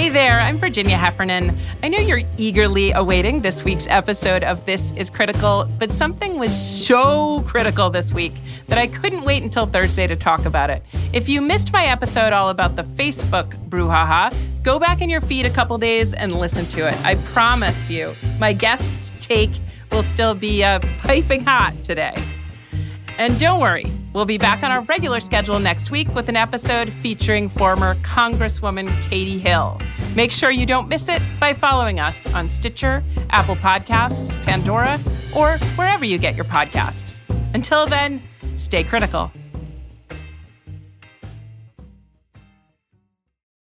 [0.00, 1.58] Hey there, I'm Virginia Heffernan.
[1.82, 6.56] I know you're eagerly awaiting this week's episode of This is Critical, but something was
[6.58, 8.32] so critical this week
[8.68, 10.82] that I couldn't wait until Thursday to talk about it.
[11.12, 15.44] If you missed my episode all about the Facebook brouhaha, go back in your feed
[15.44, 16.98] a couple days and listen to it.
[17.04, 19.52] I promise you, my guest's take
[19.92, 22.14] will still be uh, piping hot today.
[23.18, 26.92] And don't worry, we'll be back on our regular schedule next week with an episode
[26.92, 29.80] featuring former Congresswoman Katie Hill.
[30.14, 34.98] Make sure you don't miss it by following us on Stitcher, Apple Podcasts, Pandora,
[35.34, 37.20] or wherever you get your podcasts.
[37.54, 38.20] Until then,
[38.56, 39.30] stay critical.